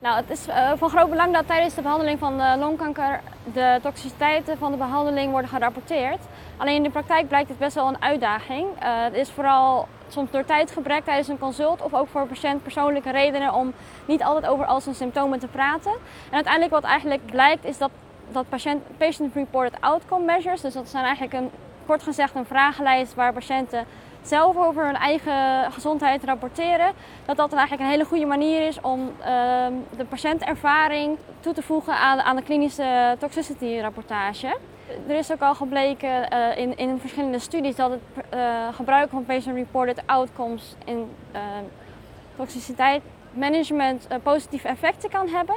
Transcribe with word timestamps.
Nou, 0.00 0.16
het 0.16 0.30
is 0.30 0.48
uh, 0.48 0.72
van 0.76 0.90
groot 0.90 1.10
belang 1.10 1.32
dat 1.34 1.46
tijdens 1.46 1.74
de 1.74 1.82
behandeling 1.82 2.18
van 2.18 2.58
longkanker 2.58 3.20
de 3.52 3.78
toxiciteiten 3.82 4.58
van 4.58 4.70
de 4.70 4.76
behandeling 4.76 5.30
worden 5.30 5.50
gerapporteerd. 5.50 6.18
Alleen 6.56 6.74
in 6.74 6.82
de 6.82 6.90
praktijk 6.90 7.28
blijkt 7.28 7.48
het 7.48 7.58
best 7.58 7.74
wel 7.74 7.88
een 7.88 8.02
uitdaging. 8.02 8.66
Uh, 8.66 8.74
het 8.82 9.14
is 9.14 9.30
vooral 9.30 9.88
soms 10.08 10.30
door 10.30 10.44
tijdgebrek 10.44 11.04
tijdens 11.04 11.28
een 11.28 11.38
consult 11.38 11.82
of 11.82 11.94
ook 11.94 12.08
voor 12.08 12.20
een 12.20 12.28
patiënt 12.28 12.62
persoonlijke 12.62 13.10
redenen 13.10 13.52
om 13.52 13.72
niet 14.06 14.22
altijd 14.22 14.46
over 14.52 14.66
al 14.66 14.80
zijn 14.80 14.94
symptomen 14.94 15.38
te 15.38 15.46
praten. 15.46 15.92
En 16.28 16.34
uiteindelijk 16.34 16.72
wat 16.72 16.84
eigenlijk 16.84 17.26
blijkt 17.26 17.64
is 17.64 17.78
dat, 17.78 17.90
dat 18.32 18.48
patient, 18.48 18.82
patient 18.96 19.34
reported 19.34 19.80
outcome 19.80 20.24
measures, 20.24 20.60
dus 20.60 20.74
dat 20.74 20.88
zijn 20.88 21.04
eigenlijk 21.04 21.34
een, 21.34 21.50
kort 21.86 22.02
gezegd 22.02 22.34
een 22.34 22.46
vragenlijst 22.46 23.14
waar 23.14 23.32
patiënten 23.32 23.84
zelf 24.22 24.56
over 24.56 24.84
hun 24.84 24.96
eigen 24.96 25.72
gezondheid 25.72 26.24
rapporteren, 26.24 26.92
dat 27.24 27.36
dat 27.36 27.50
dan 27.50 27.58
eigenlijk 27.58 27.80
een 27.80 27.94
hele 27.94 28.08
goede 28.08 28.26
manier 28.26 28.66
is 28.66 28.80
om 28.80 29.00
uh, 29.00 29.26
de 29.96 30.04
patiëntervaring 30.08 31.18
toe 31.40 31.52
te 31.52 31.62
voegen 31.62 31.94
aan, 31.94 32.20
aan 32.20 32.36
de 32.36 32.42
klinische 32.42 33.16
toxicity 33.18 33.78
rapportage. 33.80 34.56
Er 35.08 35.16
is 35.16 35.32
ook 35.32 35.40
al 35.40 35.54
gebleken 35.54 36.32
uh, 36.32 36.56
in, 36.56 36.76
in 36.76 36.98
verschillende 36.98 37.38
studies 37.38 37.76
dat 37.76 37.90
het 37.90 38.24
uh, 38.34 38.68
gebruik 38.72 39.10
van 39.10 39.24
patient-reported 39.24 40.02
outcomes 40.06 40.74
in 40.84 41.10
toxiciteit 42.36 43.02
management 43.32 44.08
positieve 44.22 44.68
effecten 44.68 45.10
kan 45.10 45.28
hebben. 45.28 45.56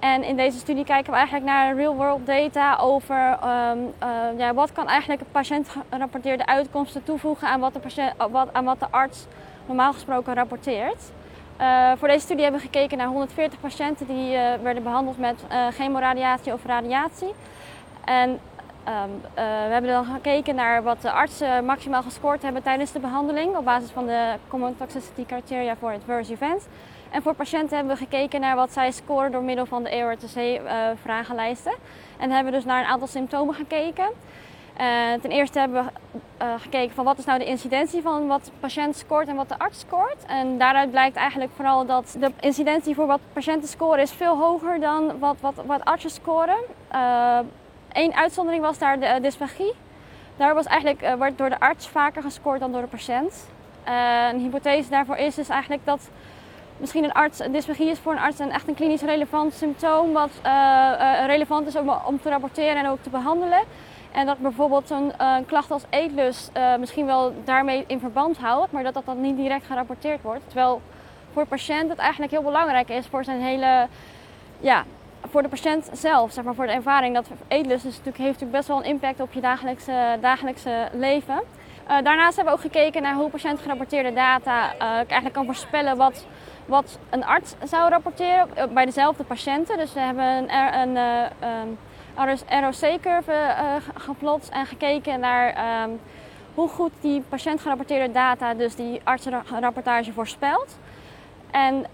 En 0.00 0.24
in 0.24 0.36
deze 0.36 0.58
studie 0.58 0.84
kijken 0.84 1.10
we 1.12 1.18
eigenlijk 1.18 1.46
naar 1.46 1.74
real-world 1.74 2.26
data 2.26 2.76
over 2.76 3.38
um, 3.44 3.92
uh, 4.02 4.38
ja, 4.38 4.54
wat 4.54 4.72
kan 4.72 4.88
eigenlijk 4.88 5.22
patiëntgerapporteerde 5.32 6.46
uitkomsten 6.46 7.04
toevoegen 7.04 7.48
aan 7.48 7.60
wat 7.60 7.72
de, 7.72 7.78
patiënt, 7.78 8.12
wat, 8.30 8.48
aan 8.52 8.64
wat 8.64 8.80
de 8.80 8.86
arts 8.90 9.26
normaal 9.66 9.92
gesproken 9.92 10.34
rapporteert. 10.34 11.12
Uh, 11.60 11.92
voor 11.96 12.08
deze 12.08 12.20
studie 12.20 12.42
hebben 12.42 12.60
we 12.60 12.66
gekeken 12.66 12.98
naar 12.98 13.06
140 13.06 13.60
patiënten 13.60 14.06
die 14.06 14.36
werden 14.62 14.82
behandeld 14.82 15.18
met 15.18 15.44
chemoradiatie 15.70 16.52
of 16.52 16.64
radiatie. 16.64 17.34
En 18.04 18.38
um, 18.88 19.20
we 19.34 19.72
hebben 19.72 19.90
dan 19.90 20.04
gekeken 20.04 20.54
naar 20.54 20.82
wat 20.82 21.02
de 21.02 21.10
artsen 21.10 21.64
maximaal 21.64 22.02
gescoord 22.02 22.42
hebben 22.42 22.62
tijdens 22.62 22.92
de 22.92 23.00
behandeling 23.00 23.56
op 23.56 23.64
basis 23.64 23.90
van 23.90 24.06
de 24.06 24.34
Common 24.48 24.76
Toxicity 24.76 25.26
Criteria 25.26 25.76
voor 25.76 25.92
Adverse 25.92 26.32
Events. 26.32 26.64
En 27.10 27.22
voor 27.22 27.34
patiënten 27.34 27.76
hebben 27.76 27.96
we 27.96 28.04
gekeken 28.04 28.40
naar 28.40 28.56
wat 28.56 28.72
zij 28.72 28.90
scoren 28.90 29.32
door 29.32 29.42
middel 29.42 29.66
van 29.66 29.82
de 29.82 29.90
EORTC-vragenlijsten. 29.90 31.72
Uh, 31.72 32.24
en 32.24 32.30
hebben 32.30 32.52
we 32.52 32.58
dus 32.58 32.66
naar 32.66 32.80
een 32.80 32.90
aantal 32.90 33.08
symptomen 33.08 33.54
gekeken. 33.54 34.08
Uh, 34.80 34.86
ten 35.20 35.30
eerste 35.30 35.58
hebben 35.58 35.84
we 35.84 36.44
gekeken 36.58 36.94
van 36.94 37.04
wat 37.04 37.18
is 37.18 37.24
nou 37.24 37.38
de 37.38 37.44
incidentie 37.44 38.02
van 38.02 38.26
wat 38.26 38.44
de 38.44 38.50
patiënt 38.60 38.96
scoort 38.96 39.28
en 39.28 39.36
wat 39.36 39.48
de 39.48 39.58
arts 39.58 39.78
scoort. 39.80 40.24
En 40.26 40.58
daaruit 40.58 40.90
blijkt 40.90 41.16
eigenlijk 41.16 41.50
vooral 41.54 41.86
dat 41.86 42.16
de 42.18 42.32
incidentie 42.40 42.94
voor 42.94 43.06
wat 43.06 43.20
patiënten 43.32 43.68
scoren 43.68 44.02
is 44.02 44.12
veel 44.12 44.38
hoger 44.38 44.80
dan 44.80 45.18
wat, 45.18 45.36
wat, 45.40 45.54
wat 45.66 45.84
artsen 45.84 46.10
scoren. 46.10 46.58
Eén 47.92 48.14
uitzondering 48.14 48.62
was 48.62 48.78
daar 48.78 49.00
de 49.00 49.18
dysfagie. 49.22 49.72
Daar 50.36 50.54
was 50.54 50.66
eigenlijk, 50.66 51.16
wordt 51.16 51.38
door 51.38 51.48
de 51.48 51.60
arts 51.60 51.88
vaker 51.88 52.22
gescoord 52.22 52.60
dan 52.60 52.72
door 52.72 52.80
de 52.80 52.86
patiënt. 52.86 53.48
een 54.30 54.38
hypothese 54.38 54.90
daarvoor 54.90 55.16
is 55.16 55.34
dus 55.34 55.48
eigenlijk 55.48 55.84
dat 55.84 56.10
misschien 56.76 57.04
een 57.04 57.12
arts, 57.12 57.38
dysfagie 57.50 57.90
is 57.90 57.98
voor 57.98 58.12
een 58.12 58.18
arts 58.18 58.38
een 58.38 58.52
echt 58.52 58.68
een 58.68 58.74
klinisch 58.74 59.02
relevant 59.02 59.54
symptoom 59.54 60.12
wat 60.12 60.30
relevant 61.26 61.66
is 61.66 61.76
om, 61.76 61.90
om, 62.06 62.20
te 62.20 62.28
rapporteren 62.28 62.76
en 62.76 62.88
ook 62.88 63.02
te 63.02 63.10
behandelen. 63.10 63.62
En 64.12 64.26
dat 64.26 64.38
bijvoorbeeld 64.38 64.90
een 64.90 65.12
klacht 65.46 65.70
als 65.70 65.84
eetlust 65.90 66.50
misschien 66.78 67.06
wel 67.06 67.34
daarmee 67.44 67.84
in 67.86 68.00
verband 68.00 68.38
houdt, 68.38 68.72
maar 68.72 68.82
dat 68.82 68.94
dat 68.94 69.06
dan 69.06 69.20
niet 69.20 69.36
direct 69.36 69.66
gerapporteerd 69.66 70.22
wordt. 70.22 70.42
Terwijl 70.46 70.80
voor 71.32 71.42
de 71.42 71.48
patiënt 71.48 71.88
het 71.88 71.98
eigenlijk 71.98 72.32
heel 72.32 72.42
belangrijk 72.42 72.88
is 72.88 73.06
voor 73.06 73.24
zijn 73.24 73.40
hele, 73.40 73.88
ja, 74.60 74.84
voor 75.28 75.42
de 75.42 75.48
patiënt 75.48 75.90
zelf, 75.92 76.32
zeg 76.32 76.44
maar 76.44 76.54
voor 76.54 76.66
de 76.66 76.72
ervaring. 76.72 77.14
Dat 77.14 77.30
eetlust 77.48 77.84
is 77.84 77.96
natuurlijk, 77.96 78.16
heeft 78.16 78.40
natuurlijk 78.40 78.56
best 78.56 78.68
wel 78.68 78.78
een 78.78 78.84
impact 78.84 79.20
op 79.20 79.32
je 79.32 79.40
dagelijkse, 79.40 80.18
dagelijkse 80.20 80.88
leven. 80.92 81.42
daarnaast 81.86 82.36
hebben 82.36 82.54
we 82.54 82.58
ook 82.58 82.72
gekeken 82.72 83.02
naar 83.02 83.14
hoe 83.14 83.30
patiëntgerapporteerde 83.30 84.12
data 84.12 84.76
eigenlijk 84.78 85.32
kan 85.32 85.44
voorspellen 85.44 85.96
wat 85.96 86.26
wat 86.70 86.98
een 87.10 87.24
arts 87.24 87.54
zou 87.64 87.88
rapporteren 87.88 88.48
bij 88.74 88.84
dezelfde 88.84 89.24
patiënten. 89.24 89.78
Dus 89.78 89.92
we 89.92 90.00
hebben 90.00 90.24
een, 90.24 90.96
een, 90.96 90.96
een, 92.48 92.62
ROC-curve 92.62 93.32
uh, 93.32 93.74
geplot 93.94 94.48
en 94.48 94.66
gekeken 94.66 95.20
naar 95.20 95.82
um, 95.82 96.00
hoe 96.54 96.68
goed 96.68 96.92
die 97.00 97.22
patiëntgerapporteerde 97.28 98.12
data, 98.12 98.54
dus 98.54 98.74
die 98.74 99.00
artsenrapportage 99.04 100.12
voorspelt. 100.12 100.78
En 101.50 101.86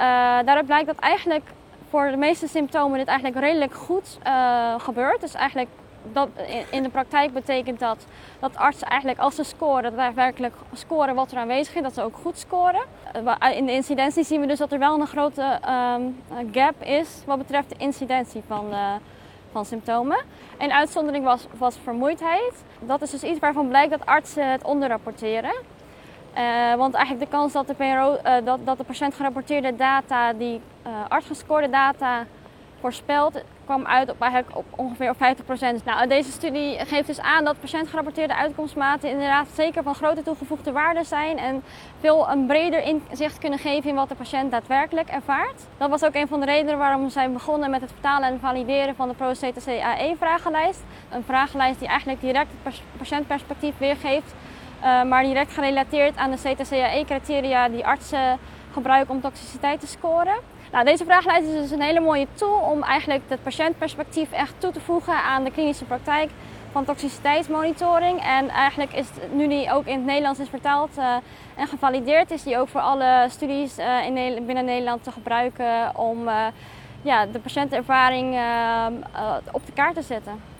daaruit 0.44 0.66
blijkt 0.66 0.86
dat 0.86 0.98
eigenlijk 0.98 1.50
voor 1.88 2.10
de 2.10 2.16
meeste 2.16 2.48
symptomen 2.48 2.98
dit 2.98 3.08
eigenlijk 3.08 3.38
redelijk 3.40 3.74
goed 3.74 4.18
uh, 4.26 4.74
gebeurt. 4.78 5.20
Dus 5.20 5.34
eigenlijk 5.34 5.68
dat, 6.12 6.28
in 6.70 6.82
de 6.82 6.88
praktijk 6.88 7.32
betekent 7.32 7.78
dat 7.78 8.06
dat 8.40 8.56
artsen 8.56 8.88
eigenlijk 8.88 9.20
als 9.20 9.34
ze 9.34 9.42
scoren, 9.42 9.96
daadwerkelijk 9.96 10.54
scoren 10.72 11.14
wat 11.14 11.32
er 11.32 11.38
aanwezig 11.38 11.74
is, 11.74 11.82
dat 11.82 11.94
ze 11.94 12.02
ook 12.02 12.16
goed 12.16 12.38
scoren. 12.38 12.82
Eh, 13.12 13.56
in 13.56 13.66
de 13.66 13.72
incidentie 13.72 14.24
zien 14.24 14.40
we 14.40 14.46
dus 14.46 14.58
dat 14.58 14.72
er 14.72 14.78
wel 14.78 15.00
een 15.00 15.06
grote 15.06 15.60
um, 15.68 16.22
gap 16.52 16.82
is 16.82 17.08
wat 17.26 17.38
betreft 17.38 17.68
de 17.68 17.76
incidentie 17.78 18.42
van, 18.46 18.74
van 19.52 19.64
symptomen. 19.64 20.18
Een 20.58 20.72
uitzondering 20.72 21.24
was, 21.24 21.46
was 21.58 21.76
vermoeidheid. 21.82 22.64
Dat 22.80 23.02
is 23.02 23.10
dus 23.10 23.22
iets 23.22 23.38
waarvan 23.38 23.68
blijkt 23.68 23.90
dat 23.90 24.06
artsen 24.06 24.50
het 24.50 24.64
onderrapporteren. 24.64 25.54
Uh, 26.36 26.74
want 26.74 26.94
eigenlijk 26.94 27.30
de 27.30 27.36
kans 27.36 27.52
dat 27.52 27.66
de, 27.66 27.74
PRO, 27.74 28.18
uh, 28.24 28.32
dat, 28.44 28.58
dat 28.64 28.78
de 28.78 28.84
patiënt 28.84 29.14
gerapporteerde 29.14 29.76
data, 29.76 30.32
die 30.32 30.60
uh, 30.86 30.92
artsgescoorde 31.08 31.70
data 31.70 32.26
voorspelt, 32.80 33.42
kwam 33.64 33.86
uit 33.86 34.10
op, 34.10 34.20
eigenlijk 34.20 34.56
op 34.56 34.64
ongeveer 34.76 35.14
50%. 35.14 35.84
Nou, 35.84 36.08
deze 36.08 36.30
studie 36.30 36.78
geeft 36.78 37.06
dus 37.06 37.20
aan 37.20 37.44
dat 37.44 37.60
patiëntgerapporteerde 37.60 38.36
uitkomstmaten 38.36 39.10
inderdaad 39.10 39.46
zeker 39.54 39.82
van 39.82 39.94
grote 39.94 40.22
toegevoegde 40.22 40.72
waarde 40.72 41.04
zijn 41.04 41.38
en 41.38 41.62
veel 42.00 42.30
een 42.30 42.46
breder 42.46 42.82
inzicht 42.82 43.38
kunnen 43.38 43.58
geven 43.58 43.90
in 43.90 43.96
wat 43.96 44.08
de 44.08 44.14
patiënt 44.14 44.50
daadwerkelijk 44.50 45.08
ervaart. 45.08 45.62
Dat 45.78 45.90
was 45.90 46.04
ook 46.04 46.14
een 46.14 46.28
van 46.28 46.40
de 46.40 46.46
redenen 46.46 46.78
waarom 46.78 47.04
we 47.04 47.10
zijn 47.10 47.32
begonnen 47.32 47.70
met 47.70 47.80
het 47.80 47.92
vertalen 47.92 48.28
en 48.28 48.40
valideren 48.40 48.96
van 48.96 49.08
de 49.08 49.14
PRO-CTC-AE-vragenlijst. 49.14 50.82
Een 51.10 51.24
vragenlijst 51.24 51.78
die 51.78 51.88
eigenlijk 51.88 52.20
direct 52.20 52.50
het 52.62 52.80
patiëntperspectief 52.98 53.78
weergeeft, 53.78 54.34
maar 54.86 55.22
direct 55.22 55.52
gerelateerd 55.52 56.16
aan 56.16 56.30
de 56.30 56.36
CTC-AE-criteria 56.36 57.68
die 57.68 57.86
artsen 57.86 58.38
gebruiken 58.72 59.14
om 59.14 59.20
toxiciteit 59.20 59.80
te 59.80 59.86
scoren. 59.86 60.36
Nou, 60.72 60.84
deze 60.84 61.04
vragenlijst 61.04 61.48
is 61.48 61.60
dus 61.60 61.70
een 61.70 61.82
hele 61.82 62.00
mooie 62.00 62.26
tool 62.34 62.58
om 62.58 62.82
eigenlijk 62.82 63.22
het 63.28 63.42
patiëntperspectief 63.42 64.32
echt 64.32 64.54
toe 64.58 64.72
te 64.72 64.80
voegen 64.80 65.22
aan 65.22 65.44
de 65.44 65.50
klinische 65.50 65.84
praktijk 65.84 66.30
van 66.72 66.84
toxiciteitsmonitoring. 66.84 68.20
En 68.22 68.48
eigenlijk 68.48 68.92
is 68.92 69.08
het, 69.08 69.32
nu 69.32 69.48
die 69.48 69.72
ook 69.72 69.86
in 69.86 69.96
het 69.96 70.04
Nederlands 70.04 70.40
vertaald 70.50 70.98
uh, 70.98 71.14
en 71.56 71.66
gevalideerd, 71.66 72.30
is 72.30 72.42
die 72.42 72.58
ook 72.58 72.68
voor 72.68 72.80
alle 72.80 73.26
studies 73.30 73.78
uh, 73.78 74.06
in, 74.06 74.46
binnen 74.46 74.64
Nederland 74.64 75.04
te 75.04 75.12
gebruiken 75.12 75.96
om 75.96 76.28
ja, 77.02 77.26
de 77.26 77.38
patiëntervaring 77.38 78.38
op 79.52 79.66
de 79.66 79.72
kaart 79.72 79.94
te 79.94 80.02
zetten. 80.02 80.55